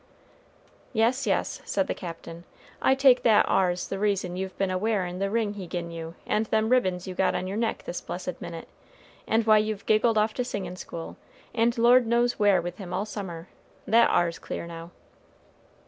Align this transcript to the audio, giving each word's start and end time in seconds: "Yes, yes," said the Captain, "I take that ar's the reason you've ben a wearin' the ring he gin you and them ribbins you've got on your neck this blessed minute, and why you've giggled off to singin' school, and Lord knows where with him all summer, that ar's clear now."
"Yes, 0.93 1.27
yes," 1.27 1.61
said 1.63 1.85
the 1.85 1.93
Captain, 1.93 2.43
"I 2.81 2.95
take 2.95 3.21
that 3.21 3.45
ar's 3.47 3.87
the 3.87 3.99
reason 3.99 4.35
you've 4.35 4.57
ben 4.57 4.71
a 4.71 4.77
wearin' 4.79 5.19
the 5.19 5.29
ring 5.29 5.53
he 5.53 5.67
gin 5.67 5.91
you 5.91 6.15
and 6.25 6.47
them 6.47 6.69
ribbins 6.69 7.05
you've 7.05 7.19
got 7.19 7.35
on 7.35 7.45
your 7.45 7.55
neck 7.57 7.83
this 7.83 8.01
blessed 8.01 8.41
minute, 8.41 8.67
and 9.27 9.45
why 9.45 9.59
you've 9.59 9.85
giggled 9.85 10.17
off 10.17 10.33
to 10.33 10.43
singin' 10.43 10.75
school, 10.75 11.17
and 11.53 11.77
Lord 11.77 12.07
knows 12.07 12.39
where 12.39 12.63
with 12.63 12.77
him 12.79 12.95
all 12.95 13.05
summer, 13.05 13.47
that 13.85 14.07
ar's 14.09 14.39
clear 14.39 14.65
now." 14.65 14.89